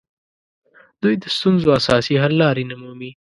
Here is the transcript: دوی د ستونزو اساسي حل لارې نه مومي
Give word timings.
دوی 1.01 1.15
د 1.19 1.25
ستونزو 1.37 1.67
اساسي 1.79 2.13
حل 2.21 2.33
لارې 2.41 2.63
نه 2.71 2.75
مومي 2.81 3.11